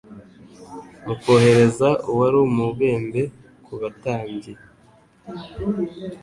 [1.05, 3.21] Mu kohereza uwari umubembe
[3.65, 4.53] ku batambyi,